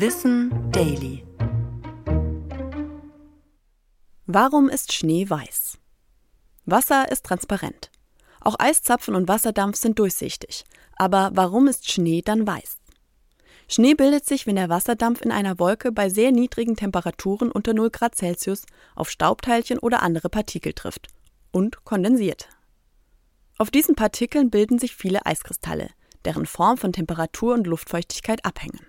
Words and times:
Wissen 0.00 0.70
Daily. 0.70 1.26
Warum 4.26 4.68
ist 4.68 4.92
Schnee 4.92 5.28
weiß? 5.28 5.76
Wasser 6.66 7.10
ist 7.10 7.26
transparent. 7.26 7.90
Auch 8.40 8.54
Eiszapfen 8.60 9.16
und 9.16 9.26
Wasserdampf 9.26 9.76
sind 9.76 9.98
durchsichtig. 9.98 10.64
Aber 10.94 11.32
warum 11.34 11.66
ist 11.66 11.90
Schnee 11.90 12.22
dann 12.22 12.46
weiß? 12.46 12.78
Schnee 13.66 13.94
bildet 13.94 14.24
sich, 14.24 14.46
wenn 14.46 14.54
der 14.54 14.68
Wasserdampf 14.68 15.20
in 15.20 15.32
einer 15.32 15.58
Wolke 15.58 15.90
bei 15.90 16.08
sehr 16.10 16.30
niedrigen 16.30 16.76
Temperaturen 16.76 17.50
unter 17.50 17.74
0 17.74 17.90
Grad 17.90 18.14
Celsius 18.14 18.66
auf 18.94 19.10
Staubteilchen 19.10 19.80
oder 19.80 20.04
andere 20.04 20.28
Partikel 20.28 20.74
trifft 20.74 21.08
und 21.50 21.84
kondensiert. 21.84 22.48
Auf 23.58 23.72
diesen 23.72 23.96
Partikeln 23.96 24.50
bilden 24.50 24.78
sich 24.78 24.94
viele 24.94 25.26
Eiskristalle, 25.26 25.90
deren 26.24 26.46
Form 26.46 26.76
von 26.76 26.92
Temperatur 26.92 27.54
und 27.54 27.66
Luftfeuchtigkeit 27.66 28.44
abhängen. 28.44 28.87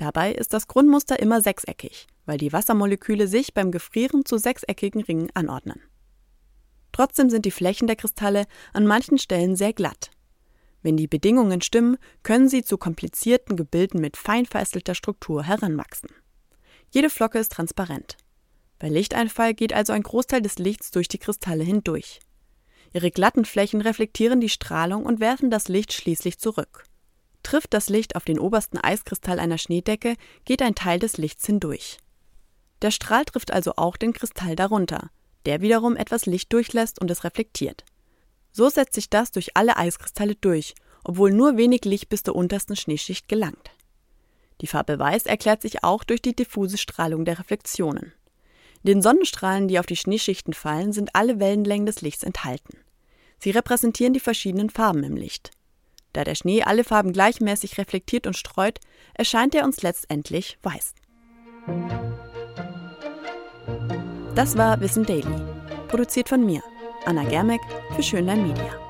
Dabei 0.00 0.32
ist 0.32 0.54
das 0.54 0.66
Grundmuster 0.66 1.20
immer 1.20 1.42
sechseckig, 1.42 2.06
weil 2.24 2.38
die 2.38 2.54
Wassermoleküle 2.54 3.28
sich 3.28 3.52
beim 3.52 3.70
Gefrieren 3.70 4.24
zu 4.24 4.38
sechseckigen 4.38 5.02
Ringen 5.02 5.28
anordnen. 5.34 5.78
Trotzdem 6.90 7.28
sind 7.28 7.44
die 7.44 7.50
Flächen 7.50 7.86
der 7.86 7.96
Kristalle 7.96 8.46
an 8.72 8.86
manchen 8.86 9.18
Stellen 9.18 9.56
sehr 9.56 9.74
glatt. 9.74 10.10
Wenn 10.80 10.96
die 10.96 11.06
Bedingungen 11.06 11.60
stimmen, 11.60 11.98
können 12.22 12.48
sie 12.48 12.62
zu 12.62 12.78
komplizierten 12.78 13.56
Gebilden 13.56 14.00
mit 14.00 14.16
fein 14.16 14.46
verästelter 14.46 14.94
Struktur 14.94 15.42
heranwachsen. 15.42 16.08
Jede 16.88 17.10
Flocke 17.10 17.38
ist 17.38 17.52
transparent. 17.52 18.16
Bei 18.78 18.88
Lichteinfall 18.88 19.52
geht 19.52 19.74
also 19.74 19.92
ein 19.92 20.02
Großteil 20.02 20.40
des 20.40 20.58
Lichts 20.58 20.92
durch 20.92 21.08
die 21.08 21.18
Kristalle 21.18 21.62
hindurch. 21.62 22.20
Ihre 22.94 23.10
glatten 23.10 23.44
Flächen 23.44 23.82
reflektieren 23.82 24.40
die 24.40 24.48
Strahlung 24.48 25.04
und 25.04 25.20
werfen 25.20 25.50
das 25.50 25.68
Licht 25.68 25.92
schließlich 25.92 26.38
zurück. 26.38 26.86
Trifft 27.50 27.74
das 27.74 27.88
Licht 27.88 28.14
auf 28.14 28.24
den 28.24 28.38
obersten 28.38 28.78
Eiskristall 28.78 29.40
einer 29.40 29.58
Schneedecke, 29.58 30.14
geht 30.44 30.62
ein 30.62 30.76
Teil 30.76 31.00
des 31.00 31.16
Lichts 31.16 31.44
hindurch. 31.46 31.98
Der 32.80 32.92
Strahl 32.92 33.24
trifft 33.24 33.52
also 33.52 33.72
auch 33.74 33.96
den 33.96 34.12
Kristall 34.12 34.54
darunter, 34.54 35.10
der 35.46 35.60
wiederum 35.60 35.96
etwas 35.96 36.26
Licht 36.26 36.52
durchlässt 36.52 37.00
und 37.00 37.10
es 37.10 37.24
reflektiert. 37.24 37.84
So 38.52 38.68
setzt 38.68 38.94
sich 38.94 39.10
das 39.10 39.32
durch 39.32 39.56
alle 39.56 39.76
Eiskristalle 39.76 40.36
durch, 40.36 40.76
obwohl 41.02 41.32
nur 41.32 41.56
wenig 41.56 41.84
Licht 41.84 42.08
bis 42.08 42.22
zur 42.22 42.36
untersten 42.36 42.76
Schneeschicht 42.76 43.28
gelangt. 43.28 43.72
Die 44.60 44.68
Farbe 44.68 45.00
Weiß 45.00 45.26
erklärt 45.26 45.62
sich 45.62 45.82
auch 45.82 46.04
durch 46.04 46.22
die 46.22 46.36
diffuse 46.36 46.78
Strahlung 46.78 47.24
der 47.24 47.40
Reflexionen. 47.40 48.12
Den 48.84 49.02
Sonnenstrahlen, 49.02 49.66
die 49.66 49.80
auf 49.80 49.86
die 49.86 49.96
Schneeschichten 49.96 50.54
fallen, 50.54 50.92
sind 50.92 51.16
alle 51.16 51.40
Wellenlängen 51.40 51.86
des 51.86 52.00
Lichts 52.00 52.22
enthalten. 52.22 52.78
Sie 53.40 53.50
repräsentieren 53.50 54.12
die 54.12 54.20
verschiedenen 54.20 54.70
Farben 54.70 55.02
im 55.02 55.16
Licht. 55.16 55.50
Da 56.12 56.24
der 56.24 56.34
Schnee 56.34 56.62
alle 56.62 56.84
Farben 56.84 57.12
gleichmäßig 57.12 57.78
reflektiert 57.78 58.26
und 58.26 58.36
streut, 58.36 58.78
erscheint 59.14 59.54
er 59.54 59.64
uns 59.64 59.82
letztendlich 59.82 60.58
weiß. 60.62 60.94
Das 64.34 64.56
war 64.56 64.80
Wissen 64.80 65.04
Daily, 65.04 65.36
produziert 65.88 66.28
von 66.28 66.44
mir, 66.44 66.62
Anna 67.04 67.24
Germeck 67.24 67.60
für 67.94 68.02
Schönlein 68.02 68.46
Media. 68.46 68.89